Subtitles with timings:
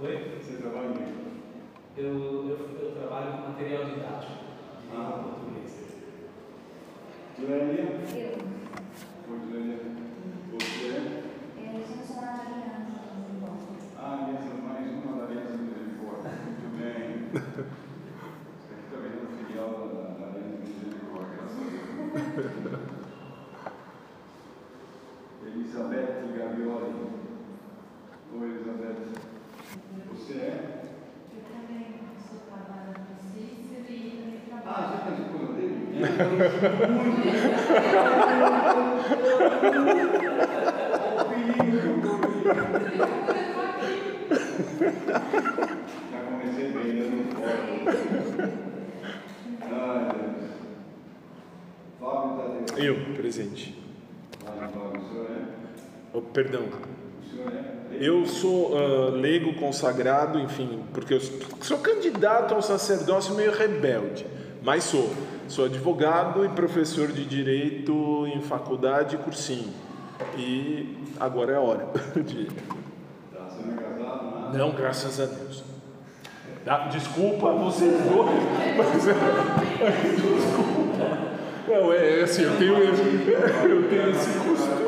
[0.00, 0.38] Oi?
[0.40, 1.04] Você trabalha em quê?
[1.96, 5.22] Eu, eu, eu trabalho com material didático de Ah.
[5.24, 5.82] portuguesa.
[7.38, 7.84] Lélia?
[8.14, 8.38] Eu.
[9.30, 9.78] Oi, Lélia.
[10.52, 10.94] Você é?
[11.58, 13.56] Eu sou funcionária de aliança do Bom.
[13.98, 16.30] Ah, aliança, mais uma da Aliança Misericórdia.
[16.44, 17.04] Muito bem.
[17.32, 21.68] Você aqui também é no filial da, da Aliança Misericórdia, graças a
[22.68, 22.98] Deus.
[25.46, 26.92] Elizabeth Gavioli.
[28.34, 29.18] Oi, Elizabeth.
[30.10, 30.84] Você é?
[31.32, 31.86] Eu também
[32.28, 34.88] sou trabalhando no Cícero e também Ah, trabalho.
[34.88, 35.78] você é a esposa dele?
[44.88, 47.58] Já comecei bem, dando fora.
[49.62, 50.50] Ai, Deus.
[52.00, 52.84] Fábio Tadeu.
[52.84, 53.82] Eu, presente.
[54.44, 55.58] Fala, Fábio, o senhor é?
[56.12, 56.62] Oh, perdão.
[56.62, 57.78] É?
[58.00, 61.20] Eu sou ah, leigo consagrado, enfim, porque eu
[61.60, 64.26] sou candidato ao sacerdócio meio rebelde,
[64.62, 65.10] mas sou.
[65.48, 69.72] Sou advogado e professor de direito em faculdade e cursinho.
[70.36, 71.88] E agora é a hora
[72.22, 72.48] de.
[73.32, 75.64] Você não é graças a Deus.
[76.90, 78.30] Desculpa dois,
[78.76, 80.78] mas desculpa.
[81.66, 84.87] Não, é, é assim, eu tenho, eu tenho esse costume.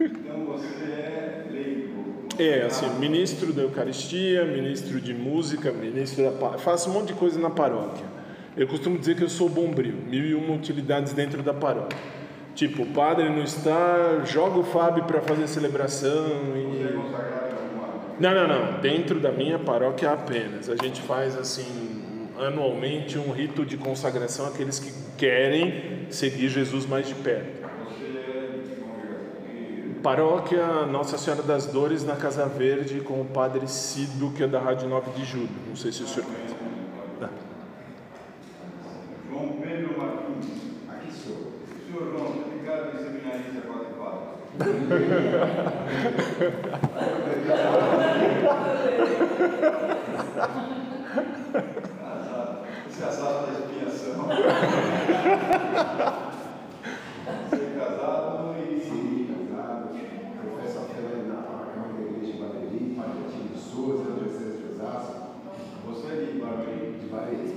[0.00, 2.28] Então você é leigo.
[2.38, 7.14] É, assim, ministro da Eucaristia, ministro de música, ministro da pa- faço um monte de
[7.14, 8.04] coisa na paróquia.
[8.56, 11.98] Eu costumo dizer que eu sou bombril, mil e uma utilidades dentro da paróquia.
[12.54, 17.45] Tipo, o padre não está, joga o Fábio para fazer celebração e
[18.18, 18.80] não, não, não.
[18.80, 20.68] Dentro da minha paróquia apenas.
[20.68, 22.02] A gente faz assim
[22.38, 27.66] anualmente um rito de consagração àqueles que querem seguir Jesus mais de perto.
[30.02, 34.60] Paróquia Nossa Senhora das Dores na Casa Verde com o Padre Cido, que é da
[34.60, 35.48] Rádio 9 de Julho.
[35.68, 36.54] Não sei se o senhor conhece.
[37.18, 37.28] Tá.
[39.28, 40.46] João Pedro Martins.
[40.88, 41.52] Aqui sou.
[41.86, 42.34] Senhor João,
[43.02, 43.62] seminarista
[43.98, 44.36] padre.
[51.26, 52.58] Casado.
[52.88, 54.28] Você é a sala da expiação.
[57.50, 58.60] Você é casado e.
[58.80, 59.88] Sim, casado,
[60.40, 61.36] professo a fé na
[61.72, 65.16] Câmara da Igreja de Barueri, Martim de Souza, Diocese de Osasco,
[65.86, 66.86] Você é de Barueri?
[67.00, 67.56] de Barueri.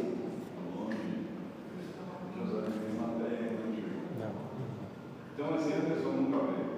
[0.76, 1.10] Longe.
[2.36, 3.84] José de Matéria, longe.
[5.34, 6.70] Então esse Anderson nunca veio.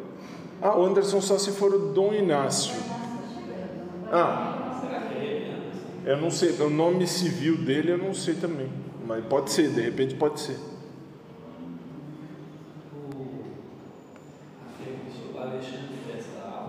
[0.72, 2.76] Ah, o Anderson só se for o Dom Inácio.
[4.12, 5.56] Ah, Será que é ele?
[5.56, 6.10] Anderson?
[6.10, 6.52] eu não sei.
[6.62, 8.70] O nome civil dele eu não sei também.
[9.06, 10.58] Mas pode ser, de repente pode ser.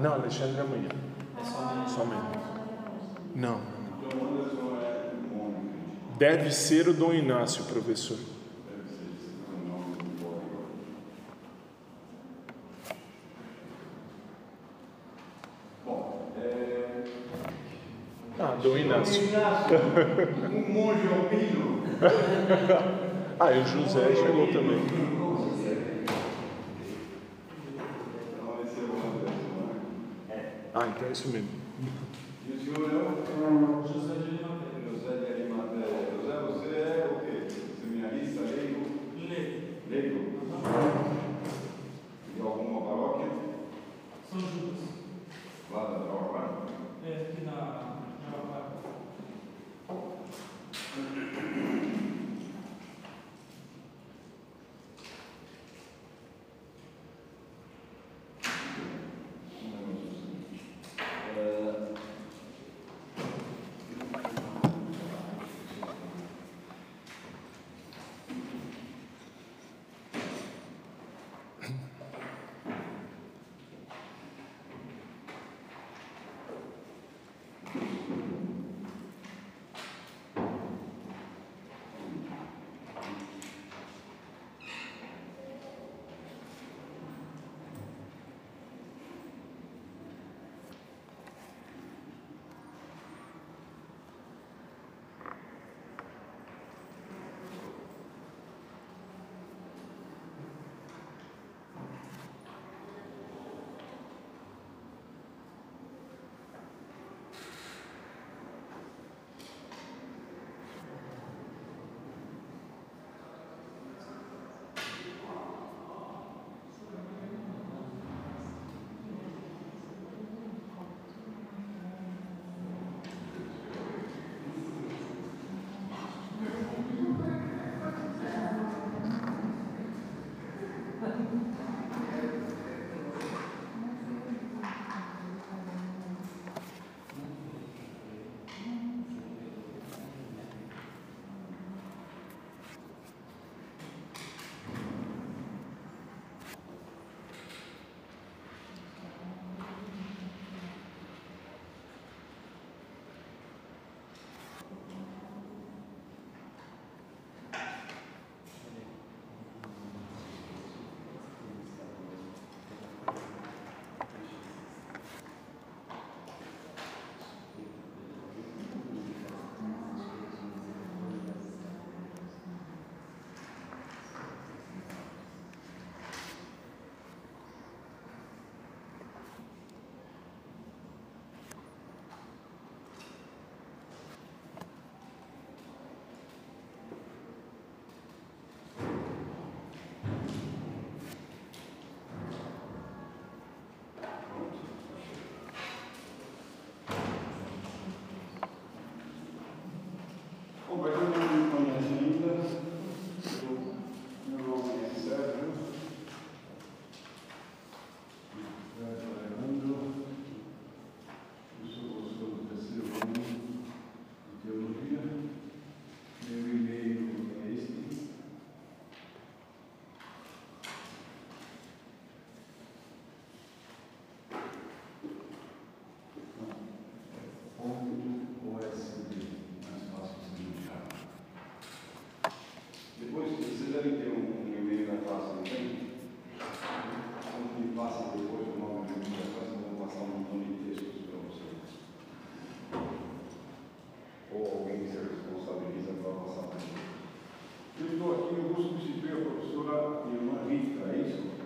[0.00, 0.88] Não, Alexandre é amanhã.
[1.40, 1.90] É somente.
[1.92, 2.38] Somente.
[3.36, 3.60] Não.
[4.04, 5.12] Então é.
[6.18, 8.16] Deve ser o Dom Inácio, professor.
[8.16, 10.64] Deve ser esse o nome do código.
[15.84, 17.04] Bom, é.
[18.72, 19.24] Dom Inácio.
[19.24, 19.78] Inácio,
[20.50, 21.82] um monge albino.
[23.40, 24.78] Ah, e o José chegou também.
[30.28, 30.60] É o?
[30.74, 31.48] Ah, então é isso mesmo.
[32.46, 34.41] E o senhor é o José de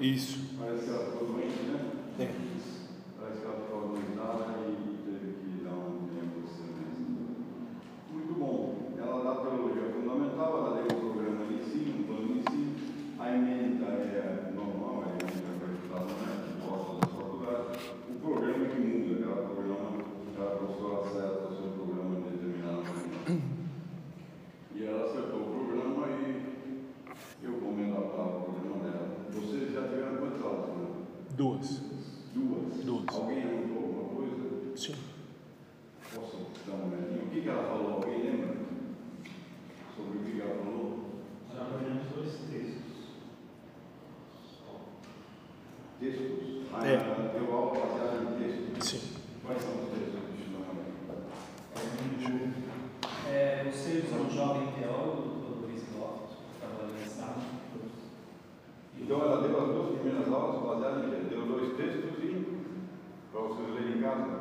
[0.06, 0.45] Isso.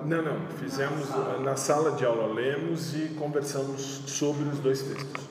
[0.05, 0.47] Não, não.
[0.59, 1.09] Fizemos
[1.43, 5.24] na sala de aula, lemos e conversamos sobre os dois textos.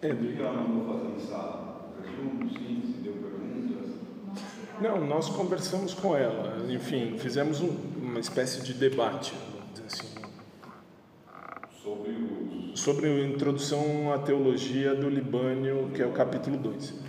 [0.00, 1.90] É, por que ela mandou fazer em sala?
[3.02, 3.90] Deu perguntas?
[4.80, 6.64] Não, nós conversamos com ela.
[6.70, 10.08] Enfim, fizemos um, uma espécie de debate, vamos dizer assim.
[11.82, 12.72] Sobre.
[12.76, 17.07] Sobre a introdução à teologia do Libânio, que é o capítulo 2.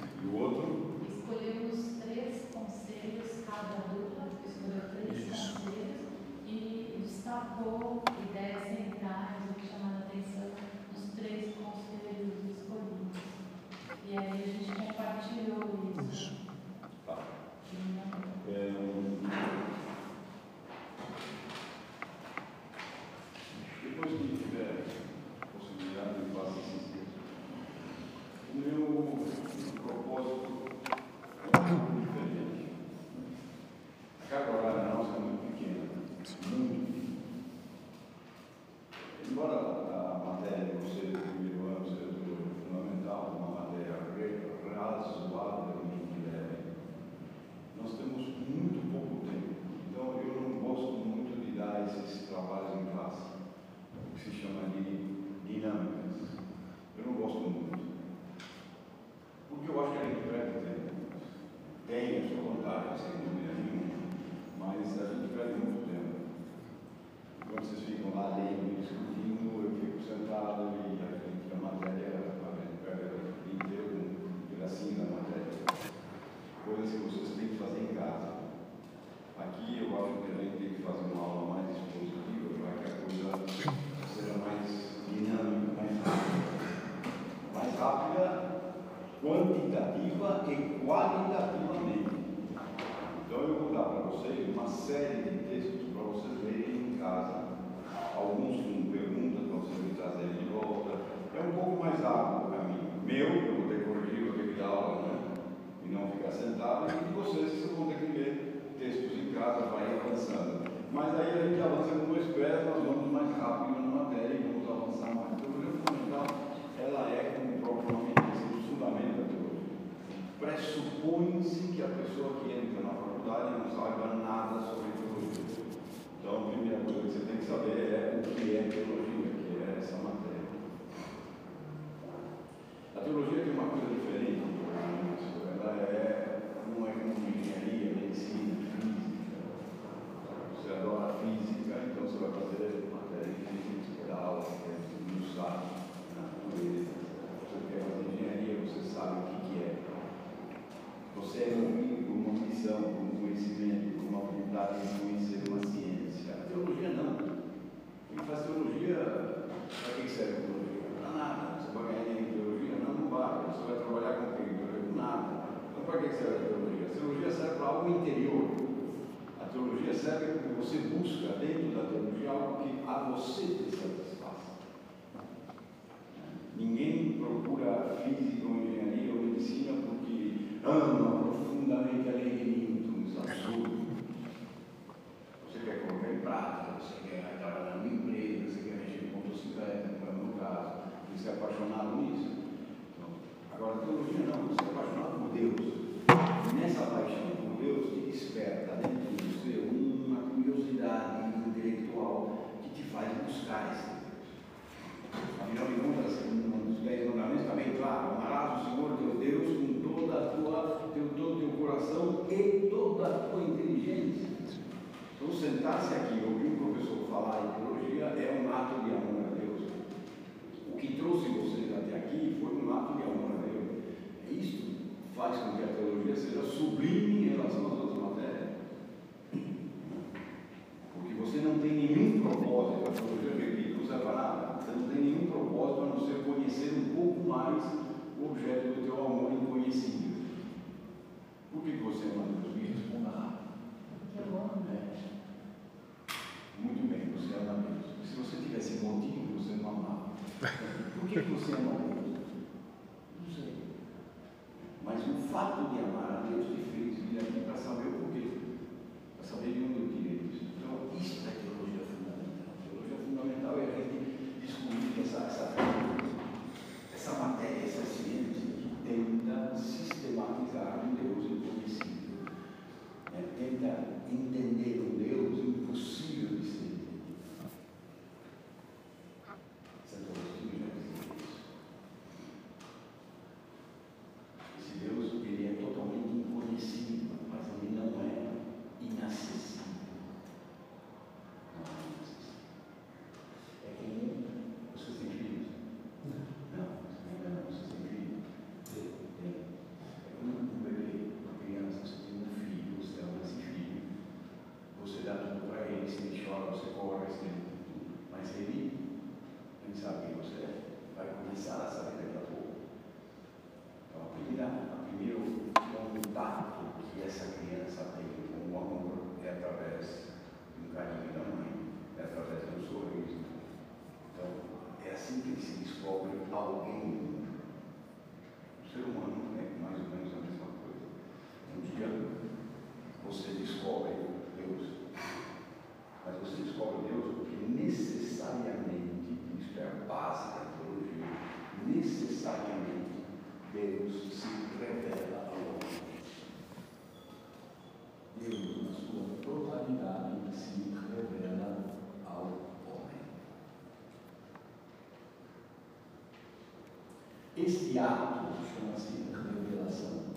[357.41, 360.09] Esse ato chama-se revelação.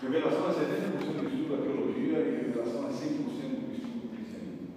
[0.00, 4.68] Revelação é 70% do estudo da teologia e revelação é 100% do estudo do cristianismo.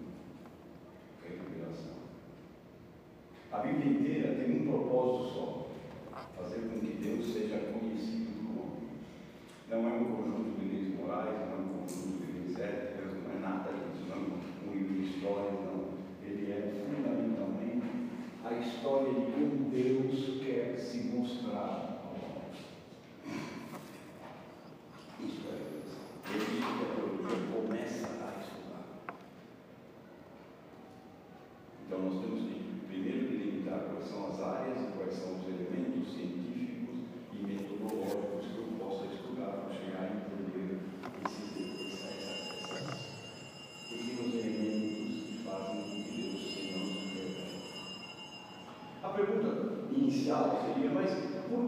[1.24, 1.96] É revelação.
[3.54, 5.41] A Bíblia inteira tem um propósito só.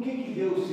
[0.04, 0.73] que, que Deus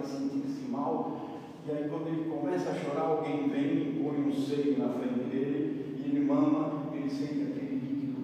[0.00, 1.20] vai sentir-se mal.
[1.66, 5.96] E aí, quando ele começa a chorar, alguém vem, põe um seio na frente dele,
[5.98, 8.22] e ele mama, ele sente aquele líquido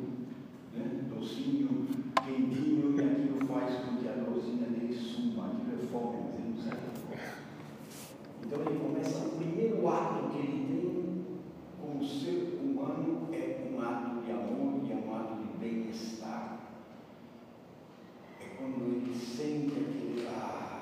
[0.74, 1.86] né, docinho,
[2.24, 5.46] quentinho, e aquilo faz com que a dorzinha dele suma.
[5.46, 6.78] Aquilo é fome, mas ele não sabe
[8.46, 11.24] Então, ele começa, o primeiro ato que ele tem
[11.78, 16.58] com o ser humano é um ato de amor e é um ato de bem-estar.
[18.40, 20.26] É quando ele sente aquele.
[20.28, 20.75] Ah,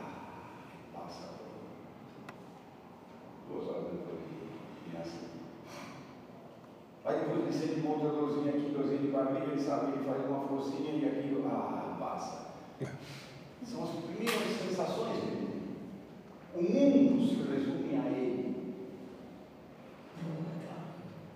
[3.84, 5.18] Aí é assim.
[7.04, 10.48] depois ele sempre encontra dorzinha aqui, dorzinha de barriga, ele sabe que ele faz uma
[10.48, 12.54] forcinha e aquilo, ah, passa.
[13.64, 15.44] São as primeiras sensações dele.
[16.54, 18.74] O mundo se resume a ele.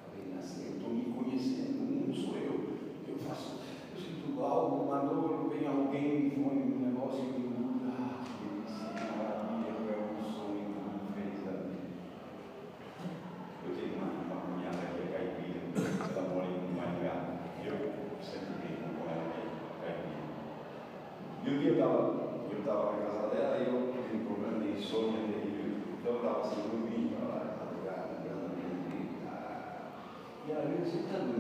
[0.01, 2.79] Acabei de nascer, estou me conhecendo, o mundo sou eu.
[3.09, 3.61] Eu faço,
[3.95, 7.48] eu sinto algo, uma dor, vem alguém, põe um negócio e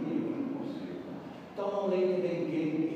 [0.05, 0.99] livro, não consigo.
[1.53, 2.89] Então um leite bem quente.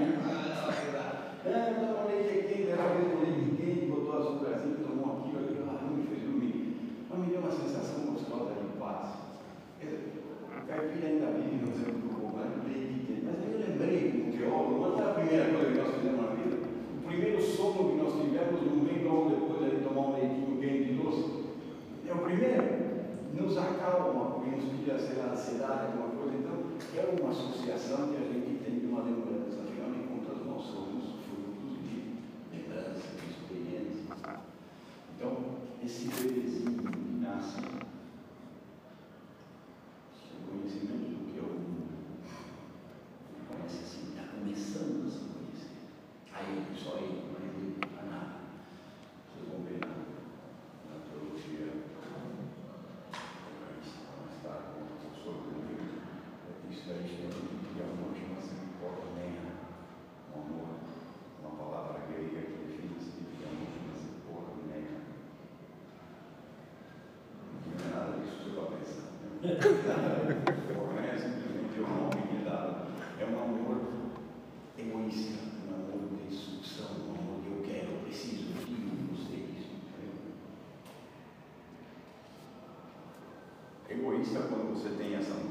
[84.25, 85.44] egoísta quando você tem essa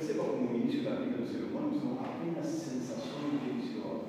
[0.00, 4.08] Perceba como o início da vida do ser humano são apenas sensações deliciosas.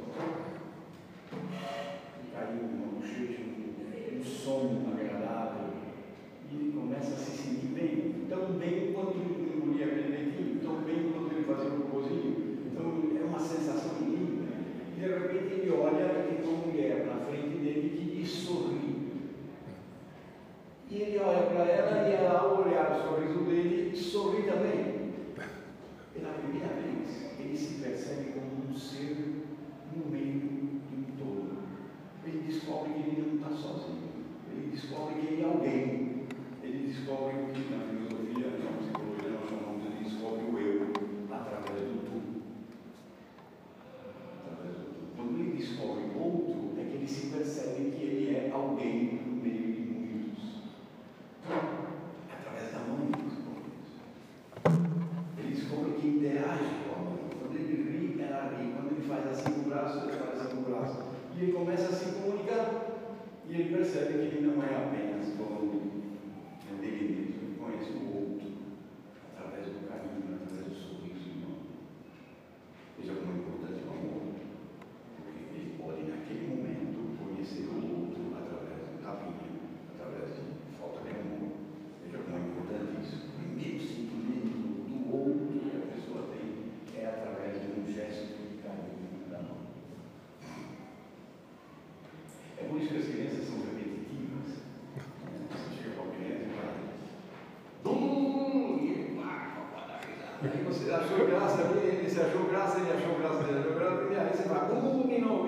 [100.92, 104.18] Você achou graça ali, ele se achou graça, ele achou graça ele achou graça e
[104.18, 105.48] aí você vai, como hum, que não?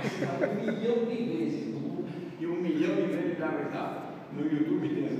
[0.00, 1.74] Um milhão de vezes,
[2.40, 3.98] e um milhão de vezes na verdade.
[4.32, 5.10] No YouTube tem.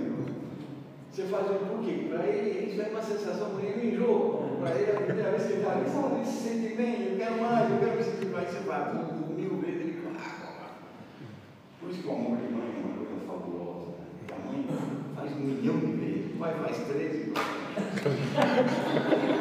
[1.13, 2.07] Você faz um por quê?
[2.09, 4.57] Para ele, isso é uma sensação ruim, ele enjoa.
[4.59, 5.77] Para ele, a primeira vez que ele está
[6.17, 8.49] ele se sente bem, eu quero mais, eu quero me sentir mais.
[8.49, 8.59] Você
[9.21, 10.71] um mil vezes, ele, ah,
[11.79, 13.87] Por isso que o amor de mãe é uma coisa fabulosa.
[13.91, 14.33] Né?
[14.33, 15.00] a mãe
[15.37, 17.31] um milhão e meio, vai mais três.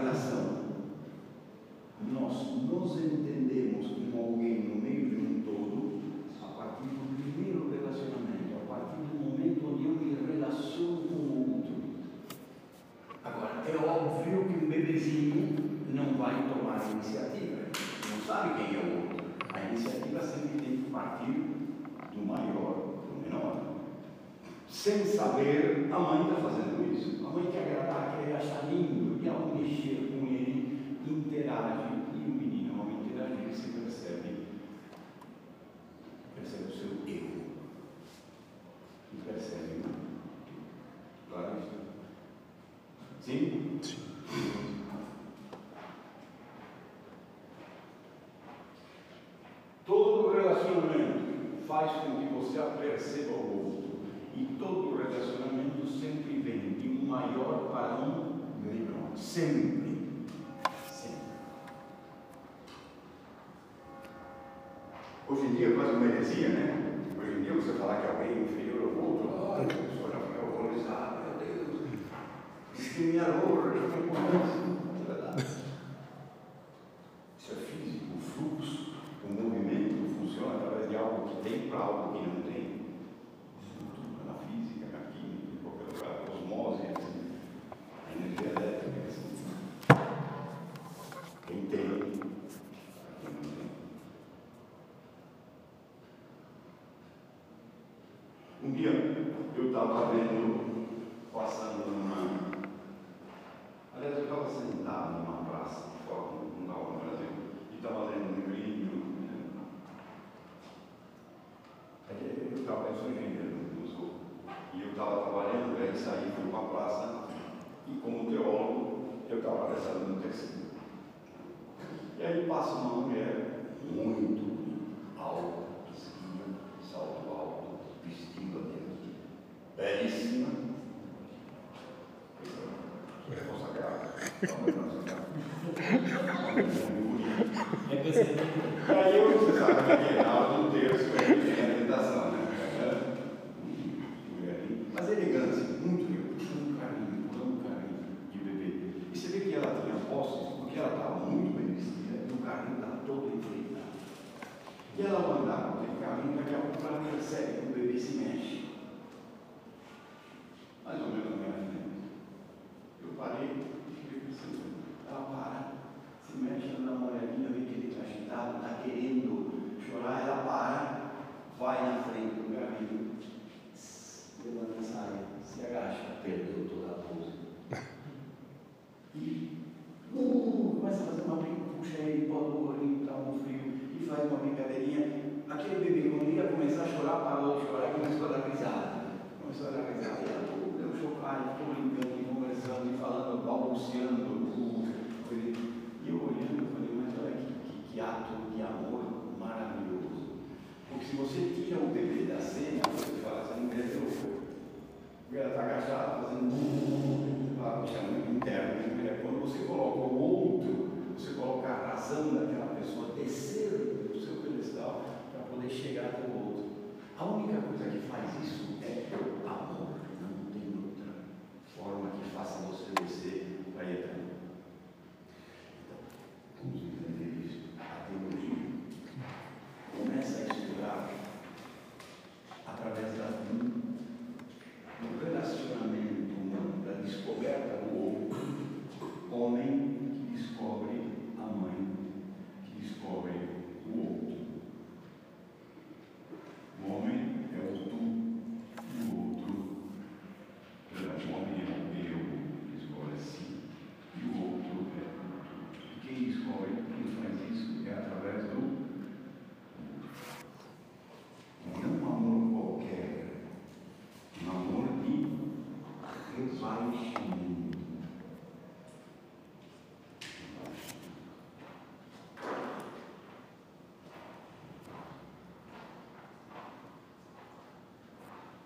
[0.00, 0.60] relação.
[2.12, 4.89] Nós nos entendemos como alguém no meio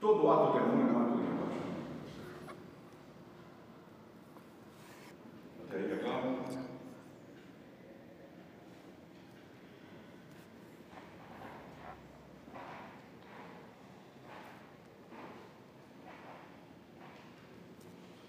[0.04, 1.24] Todo ato do demônio é um ato de
[5.64, 6.64] Até aí, é?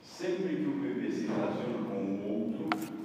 [0.02, 3.05] Sempre que o bebê se relaciona com o outro,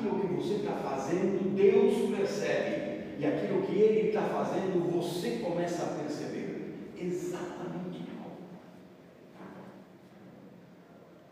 [0.00, 2.90] aquilo que você está fazendo, Deus percebe.
[3.18, 6.90] E aquilo que Ele está fazendo, você começa a perceber.
[6.98, 8.36] Exatamente igual.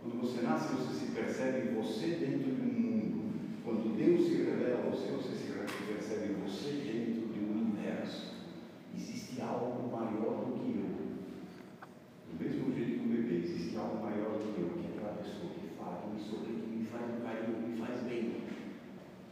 [0.02, 3.28] Quando você nasce, você se percebe você dentro de um mundo.
[3.64, 5.52] Quando Deus se revela a você, você se
[5.86, 8.34] percebe você dentro de um universo.
[8.94, 11.08] Existe algo maior do que eu.
[12.30, 15.22] Do mesmo jeito que o bebê, existe algo maior do que eu, que é aquela
[15.22, 18.47] pessoa que fala, que me sorri, que me faz um carinho, que me faz bem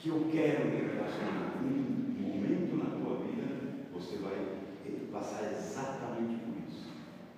[0.07, 1.59] que eu quero me relacionar.
[1.61, 4.39] Em um momento na tua vida, você vai
[5.11, 6.93] passar exatamente por isso,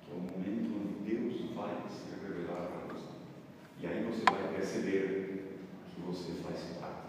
[0.05, 3.09] que é o momento onde Deus vai se revelar para você.
[3.81, 5.57] E aí você vai perceber
[5.95, 7.08] que você faz parte.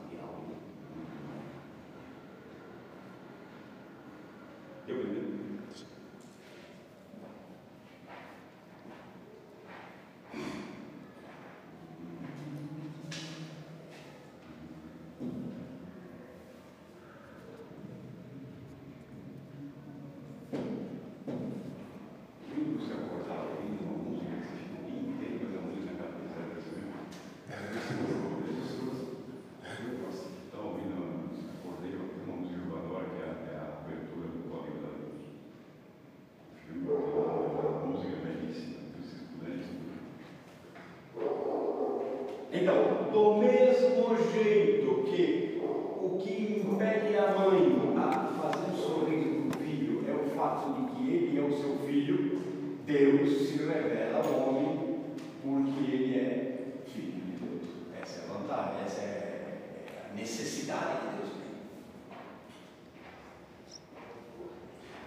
[60.70, 61.30] Necessidade de Deus.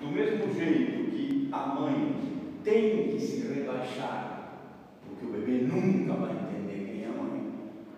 [0.01, 2.17] Do mesmo jeito que a mãe
[2.65, 4.49] tem que se rebaixar,
[5.07, 7.53] porque o bebê nunca vai entender quem é a mãe.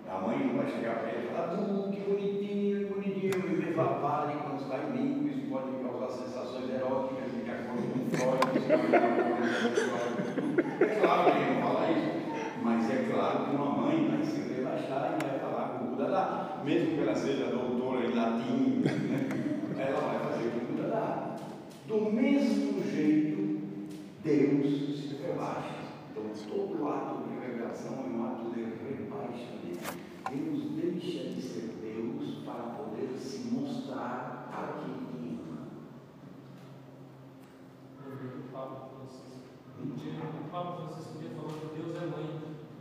[0.09, 3.48] A mãe não vai chegar para ele e falar, tu, que bonitinho, que bonitinho, o
[3.48, 8.11] bebê vai parar quando está em mim, isso pode causar sensações eróticas de acordo com
[8.11, 8.44] Freud.
[10.81, 12.11] É claro que ele não fala isso,
[12.62, 15.24] mas é claro que uma mãe vai se relaxar
[16.64, 19.29] mesmo que ela seja doutora em latim, né?
[19.79, 21.35] ela vai fazer com o Buda
[21.87, 23.60] do mesmo jeito,
[24.22, 25.85] Deus se rebaixa.
[26.10, 29.98] Então, todo ato de revelação é um ato de rebaixamento.
[30.31, 35.68] Deus deixa de ser Deus para poder se mostrar a quem ama.
[38.00, 39.44] O Papa Francisco.
[39.83, 42.31] O Papa Francisco dia falou que Deus é mãe.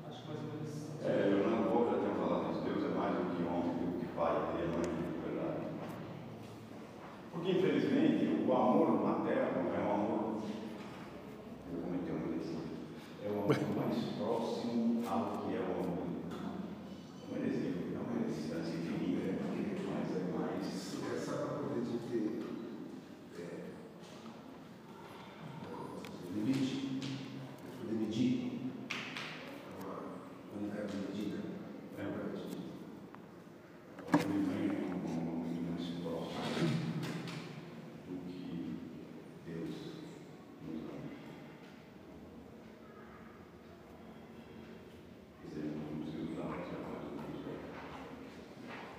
[0.07, 0.93] Acho que mais ou menos assim.
[1.03, 2.61] É, eu não vou já ter falado isso.
[2.61, 5.73] Deus é mais do que homem, do que pai, ele é mãe, de verdade.
[7.43, 10.43] Porque, infelizmente, o amor materno é um amor.
[11.73, 12.47] Eu comentei uma vez.
[13.21, 16.07] É o amor mais próximo ao que é o amor.
[17.29, 19.35] Não é heresia, é uma distância infinita,
[19.91, 20.67] mas é mais.
[21.13, 22.25] Essa para poder de ter
[23.37, 23.41] é,
[26.33, 26.99] limite,
[27.81, 28.71] poder medir
[29.81, 29.95] uma
[30.57, 31.39] unidade de medida.
[31.97, 32.43] É verdade.
[33.99, 36.93] O amor mãe é um amor muito mais próximo
[38.07, 38.79] do que
[39.45, 39.75] Deus
[40.67, 41.03] nos ama.
[45.41, 46.67] Quer dizer, não preciso dar mais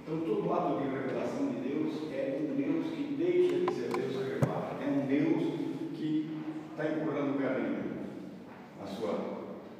[0.02, 4.12] Então, todo ato de revelação de Deus é um Deus que deixa de ser Deus
[4.14, 4.78] e revela.
[4.80, 5.42] É um Deus
[5.94, 6.10] que
[6.70, 7.84] está empurrando o caminho
[8.80, 9.14] na sua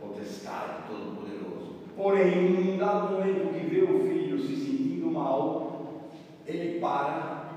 [0.00, 1.74] potestade todo-poderoso.
[1.96, 6.10] Porém, num dado momento que vê o filho se sentindo mal,
[6.46, 7.50] ele para,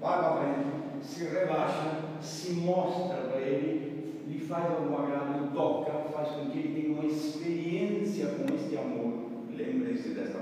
[0.00, 6.28] vai para frente, se rebaixa, se mostra para ele, lhe faz algum agrado, toca, faz
[6.30, 9.24] com que ele tenha uma experiência com este amor.
[9.50, 10.38] Lembrem-se desta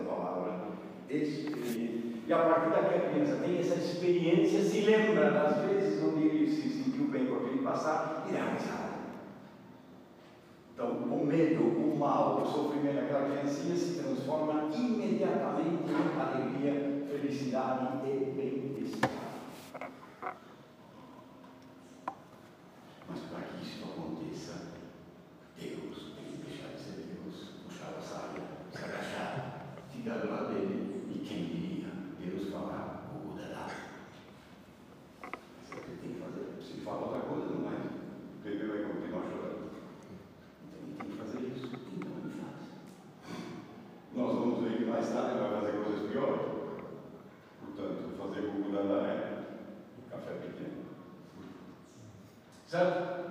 [1.15, 6.51] E a partir daqui a criança tem essa experiência, se lembra das vezes onde ele
[6.51, 8.93] se sentiu bem com aquele passado e dá risada.
[10.73, 18.07] Então, o medo, o mal, o sofrimento daquela criancinha se transforma imediatamente em alegria, felicidade
[18.07, 19.11] e bem-estar.
[23.07, 24.55] Mas para que isso aconteça,
[25.61, 28.43] Deus tem que deixar de ser Deus, puxar a saia,
[28.73, 30.92] se agachar, ficar do lado dele
[31.23, 31.89] quem diria?
[32.19, 33.67] Deus falar, o Buda lá.
[35.63, 36.47] Isso é o que tem que fazer.
[36.61, 37.75] Se falar outra coisa, não vai.
[37.75, 39.71] O bebê vai continuar chorando.
[40.67, 41.67] Então ele tem que fazer isso.
[41.97, 42.61] Então ele faz.
[44.15, 46.41] Nós vamos ver que mais tarde ele vai fazer coisas piores.
[47.61, 49.45] Portanto, fazer o Buda lá é
[50.11, 50.83] café pequeno.
[52.67, 53.23] Certo?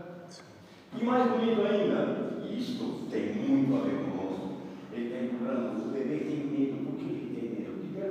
[0.93, 4.57] E mais bonito ainda, isto tem muito a ver conosco.
[4.91, 7.41] Ele está empurrando, o bebê tem medo, por que ele tem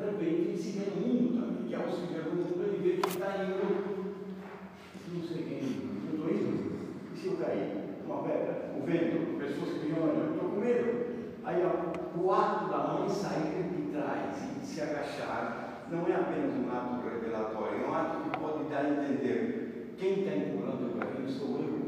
[0.01, 1.70] de repente ele se vê no mundo também.
[1.70, 4.01] E ao se ver no mundo, ele vê que está indo.
[5.12, 5.61] Não sei quem,
[6.09, 6.70] eu estou indo.
[7.12, 7.80] E se eu cair?
[8.07, 11.11] Uma pedra, o vento, pessoas que me olham, eu estou com medo.
[11.44, 16.55] Aí ó, o ato da mãe sair de trás e se agachar não é apenas
[16.55, 20.98] um ato revelatório, é um ato que pode dar a entender quem está empurrando o
[20.98, 21.80] caminho sou eu.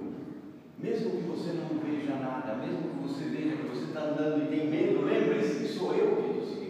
[0.79, 4.57] Mesmo que você não veja nada, mesmo que você veja que você está andando e
[4.57, 6.62] tem medo, lembre-se que sou eu que estou.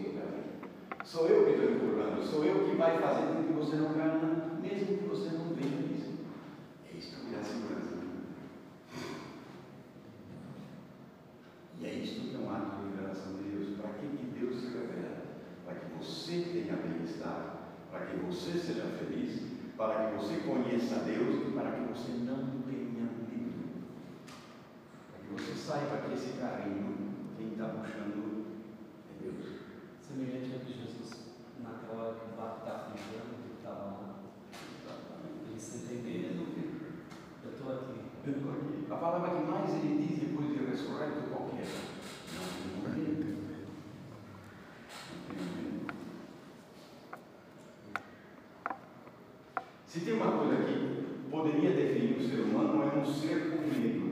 [1.05, 4.19] Sou eu que estou empurrando, sou eu que vai fazer com que você não caia,
[4.61, 6.13] mesmo que você não veja isso.
[6.89, 7.93] É isso que dá segurança.
[11.79, 13.77] E é isso que é um ato de revelação de Deus.
[13.77, 15.23] Para que, que Deus se revela?
[15.65, 19.41] Para que você tenha bem-estar, para que você seja feliz,
[19.75, 23.83] para que você conheça Deus e para que você não tenha medo.
[25.11, 26.95] Para que você saiba que esse carinho,
[27.37, 28.32] quem está puxando.
[30.13, 31.09] Semelhante a que Jesus,
[31.63, 34.21] naquela hora que o barco está afundando, ele estava lá,
[35.49, 36.53] ele se entendendo,
[37.43, 37.99] eu estou aqui.
[38.23, 38.85] Eu estou aqui.
[38.91, 41.65] A palavra que mais ele diz depois de ressurreto, qual que é?
[42.35, 42.45] Não,
[42.77, 43.25] não é medo.
[45.09, 45.93] Não tenho medo.
[49.87, 50.77] Se tem uma coisa que
[51.31, 54.02] poderia definir o ser humano, é um ser com medo.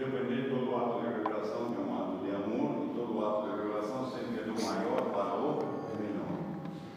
[0.00, 4.10] Depender todo ato de revelação é um ato de amor, e todo ato de revelação
[4.10, 5.58] sempre é do maior para o
[5.92, 6.40] é menor.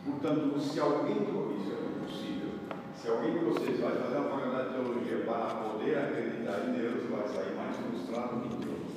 [0.06, 2.51] Portanto, se alguém, isso é impossível,
[2.95, 7.04] se alguém de vocês vai fazer uma faculdade de teologia para poder acreditar em Deus,
[7.10, 8.88] vai sair mais frustrado que Deus.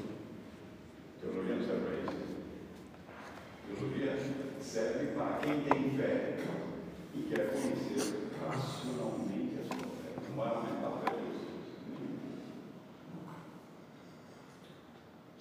[1.21, 2.27] Teologia não serve para isso.
[3.67, 4.17] Teologia
[4.61, 6.37] serve para quem tem fé
[7.13, 8.16] e quer conhecer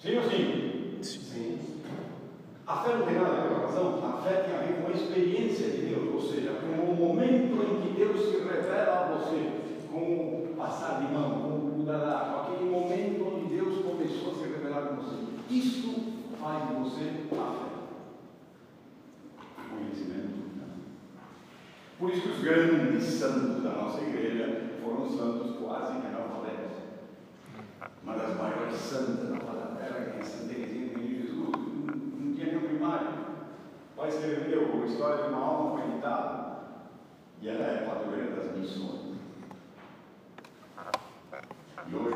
[0.06, 0.98] Sim ou sim?
[1.02, 1.58] Sim.
[2.64, 4.04] A fé não tem nada a ver com a razão.
[4.06, 7.60] A fé tem a ver com a experiência de Deus, ou seja, com o momento
[7.60, 9.50] em que Deus se revela a você,
[9.90, 14.34] com o passar de mão, com o dará, com aquele momento onde Deus começou a
[14.36, 15.16] se revelar com você.
[15.50, 15.92] Isso
[16.40, 17.66] faz de você a fé.
[19.70, 20.36] Conhecimento.
[20.56, 20.66] Né?
[21.98, 26.76] Por isso que os grandes santos da nossa igreja foram santos quase analfabetos.
[28.04, 29.55] Uma das maiores santas analfabetas
[34.06, 36.58] Ela escreveu a história de uma alma conectada
[37.42, 39.16] e ela é padroeira das missões.
[41.88, 42.15] E hoje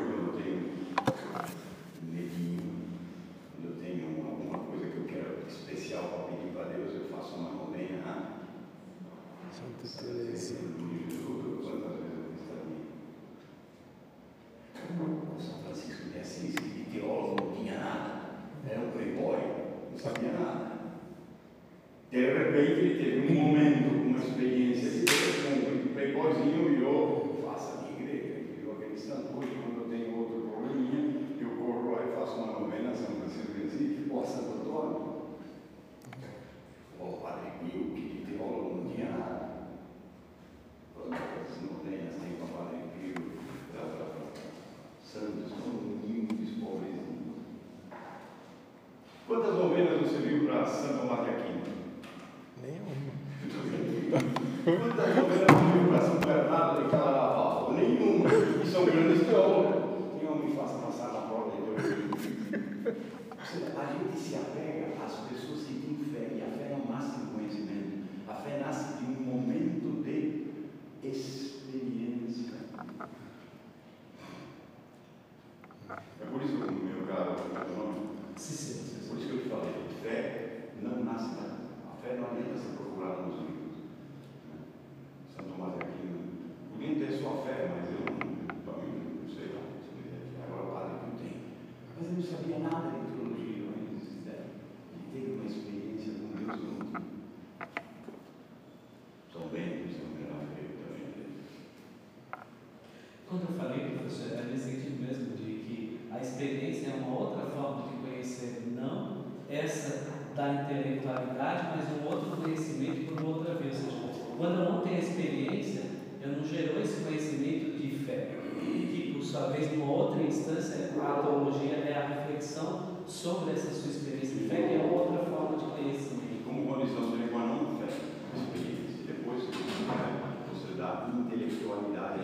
[119.41, 124.47] sua vez, numa outra instância, a teologia é a reflexão sobre essa sua experiência de
[124.47, 126.43] fé, que é outra forma de conhecimento.
[126.45, 129.01] Como condição sine qua non fé, experiência.
[129.07, 132.21] Depois você dá intelectualidade,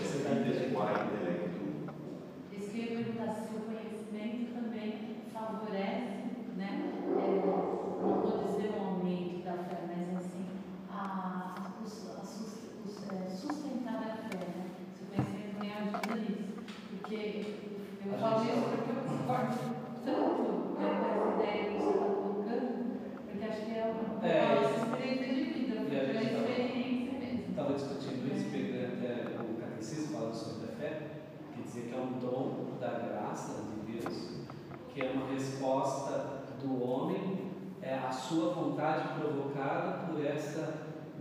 [0.00, 1.58] Você dá você dá intelecto.
[2.50, 6.92] Isso que eu ia perguntar se o conhecimento também favorece, né?
[7.18, 7.44] É,
[8.00, 10.46] não vou dizer o aumento da fé, mas assim,
[10.90, 12.08] a, a os-
[13.12, 14.64] é, sustentar a fé, né?
[14.96, 16.27] Se o conhecimento também ajuda
[18.12, 19.58] eu falo isso porque eu concordo
[20.04, 20.42] tanto
[20.74, 22.68] com essa ideia que você está colocando,
[23.26, 24.54] porque acho que é uma É.
[24.62, 27.44] nossa experiência de vida, porque a é gente uma tá- experiência mesmo.
[27.50, 31.02] estava discutindo isso, pegando até o catecismo falando sobre a fé,
[31.54, 34.38] que dizia que é um dom da graça de Deus,
[34.94, 37.48] que é uma resposta do homem
[37.80, 40.58] é a sua vontade provocada por esse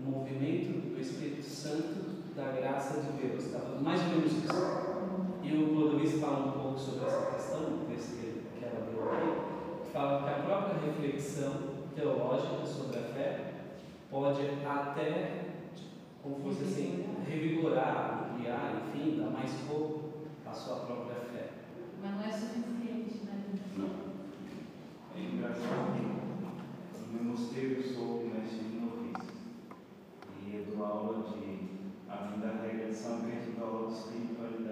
[0.04, 3.46] movimento do Espírito Santo da graça de Deus.
[3.46, 4.98] Estava mais ou menos isso.
[5.44, 9.04] E o Clodovis fala um pouco sobre essa questão, no texto que, que ela deu
[9.04, 11.54] aqui, que fala que a própria reflexão
[11.96, 13.54] teológica sobre a fé
[14.12, 15.48] pode até
[16.22, 20.10] como fosse assim, revigorar, ampliar, enfim, dar mais corpo
[20.46, 21.50] à sua própria fé.
[22.02, 23.44] Mas não é suficiente, né?
[25.16, 29.36] É engraçado que no meu mosteiro eu sou mestre de noviços
[30.46, 31.68] e eu dou aula de
[32.10, 34.67] a vida regra de São Bento, dou aula de espiritualidade.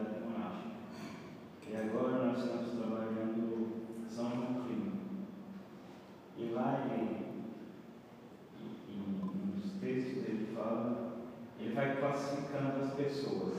[1.69, 3.67] E agora nós estamos trabalhando
[4.07, 4.91] São João Clima.
[6.37, 7.25] E lá ele,
[8.61, 11.17] e- e nos textos ele fala,
[11.59, 13.53] ele vai classificando as pessoas.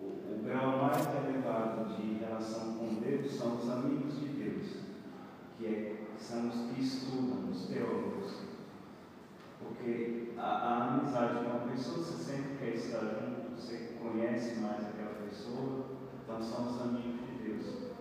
[0.00, 4.76] O, o grau mais elevado de relação com Deus são os amigos de Deus,
[5.58, 8.42] que é, são os que estudam, os teólogos.
[9.60, 14.80] Porque a, a amizade com uma pessoa, você sempre quer estar junto, você conhece mais
[14.88, 15.91] aquela pessoa,
[16.32, 17.92] então são os amigos de Deus.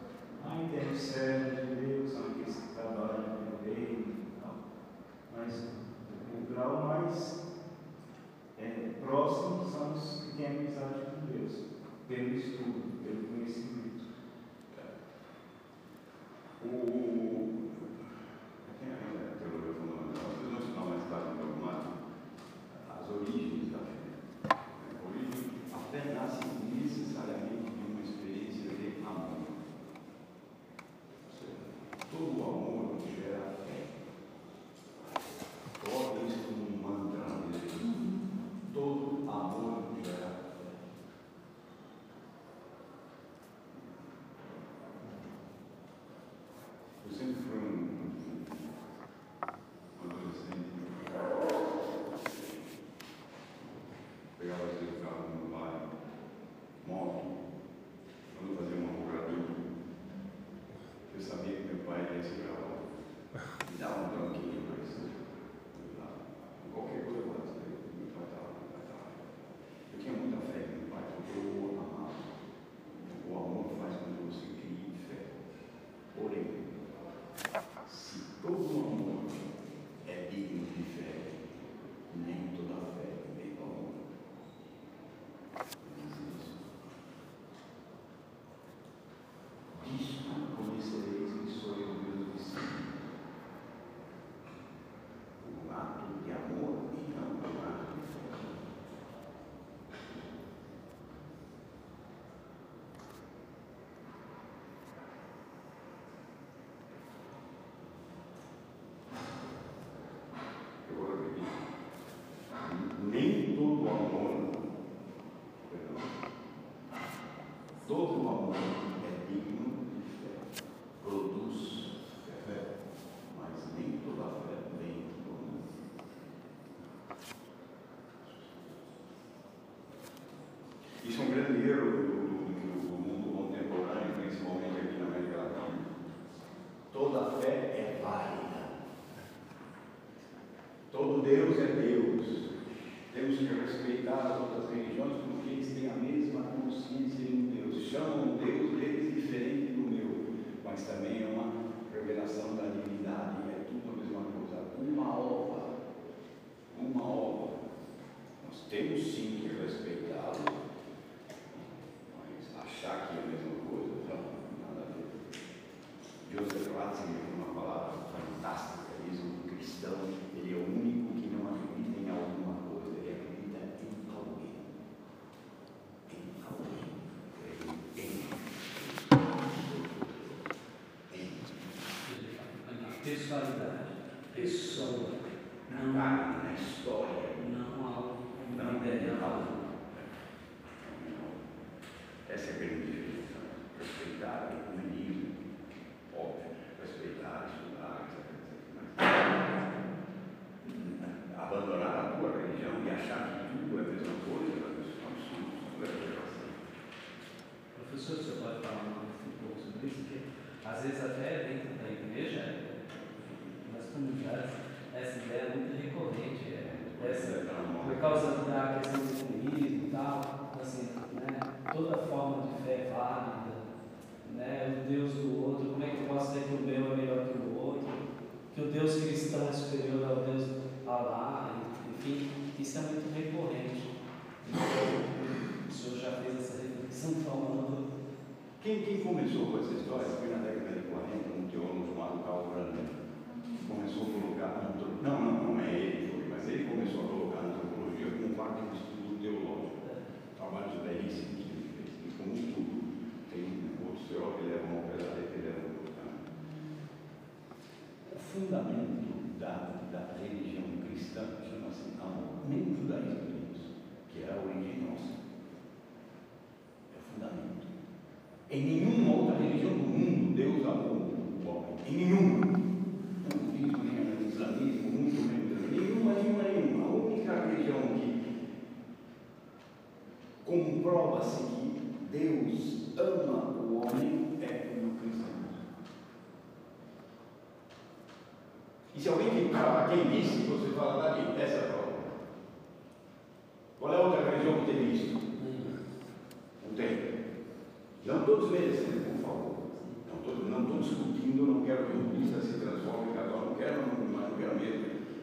[0.45, 4.55] Aí tem os servos de Deus, aqueles que trabalham com ele e tal.
[5.36, 5.67] Mas
[6.34, 7.57] o grau mais
[8.57, 11.65] é, próximo são os que têm amizade com Deus,
[12.07, 14.11] pelo estudo, pelo conhecimento.
[16.63, 17.30] O,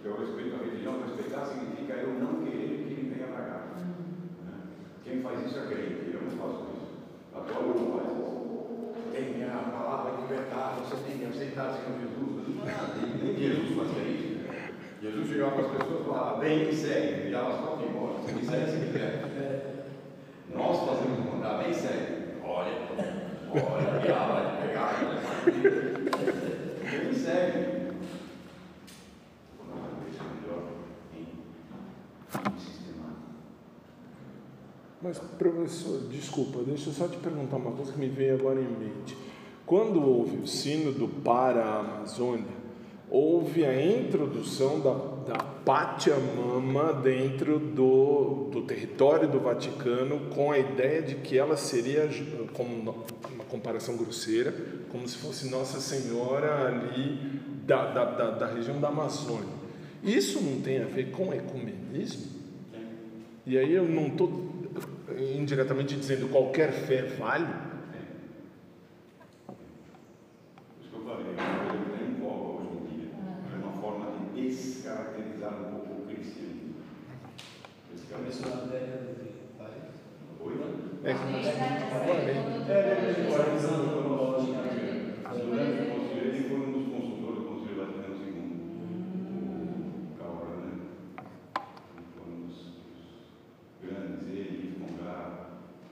[0.05, 3.59] Eu respeito a religião, respeitar significa eu não querer que ele venha para cá.
[3.77, 4.55] Né?
[5.05, 6.89] Quem faz isso é crente, eu não faço isso.
[7.33, 8.29] Católico não faz isso.
[9.13, 12.29] Tem a palavra de libertar, você tem que aceitar Senhor Jesus.
[13.23, 14.39] Nem Jesus fazia isso.
[15.01, 18.43] Jesus chegava para as pessoas e falava, vem me segue, e elas ir embora, me
[18.45, 19.87] segue se quiser.
[20.53, 22.29] Nós fazemos mandar, vem segue.
[22.43, 22.73] Olha,
[23.53, 24.89] olha, e ela vai pegar,
[26.83, 27.79] vem segue.
[30.09, 30.63] Isso é melhor
[31.15, 33.29] em sistemático.
[35.09, 38.69] Mas, professor, desculpa, deixa eu só te perguntar uma coisa que me veio agora em
[38.69, 39.17] mente.
[39.65, 42.45] Quando houve o sínodo para a Amazônia,
[43.09, 44.93] houve a introdução da,
[45.33, 51.57] da Pátia Mama dentro do, do território do Vaticano com a ideia de que ela
[51.57, 52.07] seria,
[52.53, 54.55] como uma comparação grosseira,
[54.93, 57.19] como se fosse Nossa Senhora ali
[57.67, 59.57] da, da, da, da região da Amazônia.
[60.05, 62.37] Isso não tem a ver com ecumenismo?
[63.47, 64.48] E aí eu não estou
[65.17, 67.47] indiretamente dizendo qualquer fé vale?
[70.81, 73.09] Isso que eu falei, é voga hoje em dia.
[73.53, 76.75] É uma forma de descaracterizar um pouco o cristianismo.
[78.11, 79.77] Começou na década de 40.
[80.41, 80.55] Oi?
[81.05, 82.41] É, agora, hein?
[85.39, 88.29] Durante o concílio, ele foi um dos consultores do Concílio Vaticano II.
[90.05, 90.79] O Karl Rahner.
[91.97, 93.01] Ele foi um dos dos
[93.83, 95.27] grandes, ele, Congar,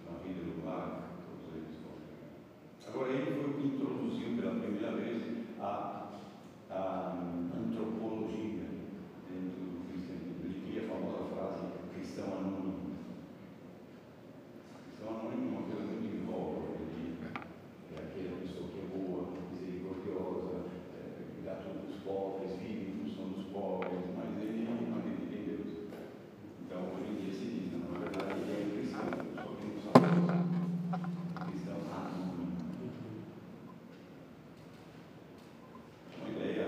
[0.06, 0.86] na vida do lar,
[1.26, 2.00] todos eles foram.
[2.88, 5.22] Agora, ele foi o que introduziu pela primeira vez
[5.60, 5.64] a,
[6.70, 6.80] a
[7.56, 8.66] antropologia
[9.28, 10.44] dentro do cristianismo.
[10.44, 11.64] Ele cria a famosa frase
[11.94, 12.96] cristão anônimo.
[14.86, 17.14] Cristão anônimo é uma coisa muito em voga hoje em dia.
[17.92, 20.54] É aquela pessoa que é boa, misericordiosa,
[20.96, 21.00] é,
[21.34, 25.70] cuidar tudo dos pobres, vive em função dos pobres, mas ele não acredita em Deus.
[26.62, 29.78] Então, hoje em dia se diz, não, na verdade ele é cristão, só que não
[29.82, 30.06] sabe.
[31.50, 32.46] Cristão anônimo.
[36.20, 36.66] Uma ideia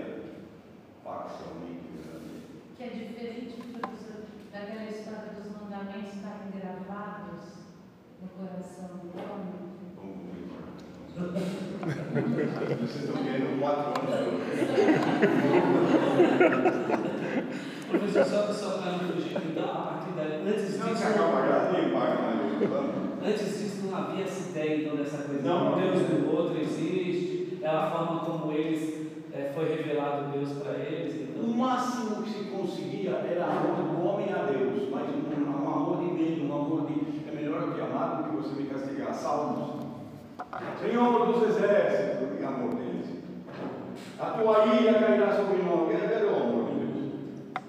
[1.03, 2.45] parcialmente verdadeira.
[2.77, 4.19] Que é diferente, professor,
[4.51, 7.45] daquela história dos mandamentos estarem gravados
[8.21, 9.53] no coração do homem.
[9.95, 10.19] Vamos
[11.15, 12.28] começar.
[12.47, 14.39] Vocês estão querendo quatro anos.
[17.89, 21.39] Professor, só, só para não fugir, então, a partir daí, antes Não, disso, se acaba
[21.39, 25.41] a nem paga mais o antes disso não havia essa ideia então dessa coisa.
[25.41, 25.79] Não, não.
[25.79, 31.15] Deus do outro existe, é a forma como eles é, foi revelado Deus para eles.
[31.15, 35.69] O Então, máximo que se conseguia era amor do homem a Deus, mas um, um
[35.69, 37.29] amor de bem, um amor de.
[37.29, 39.13] É melhor eu te amar do que você me castigar.
[39.13, 39.79] Salmos.
[40.81, 42.18] Senhor dos exércitos,
[42.49, 43.19] está.
[44.19, 45.89] A tua ira cairá sobre nós.
[45.89, 47.13] Pelo amor de Deus.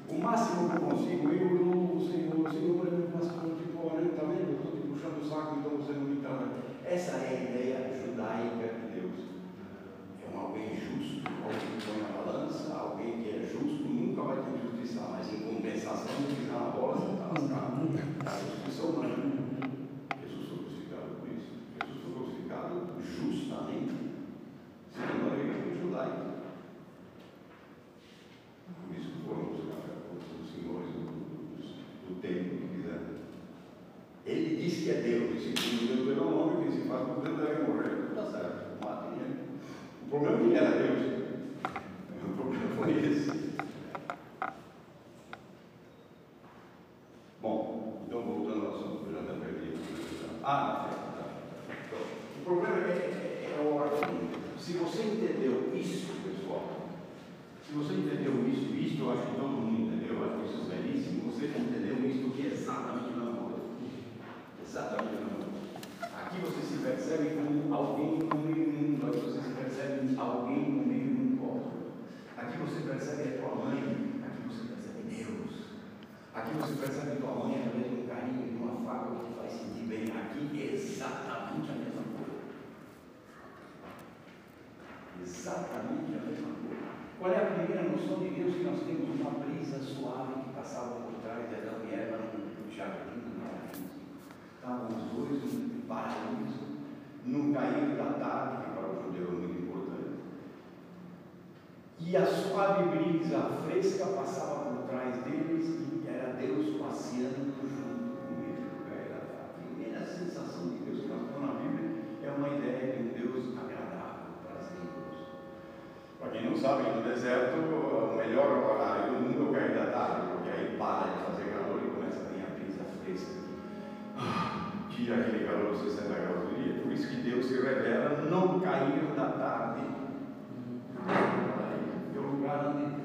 [0.09, 2.41] O máximo que eu consigo, eu louvo o Senhor.
[2.41, 4.51] O Senhor é meu pastor, tipo, olha, está vendo?
[4.51, 6.49] Eu estou te tipo, puxando o saco, então você não me trata.
[6.85, 9.19] Essa é a ideia judaica de Deus.
[10.23, 14.37] É um alguém justo, alguém que põe a balança, alguém que é justo, nunca vai
[14.37, 18.60] ter justiça, mas em compensação, se pisar na bola, você está lascado.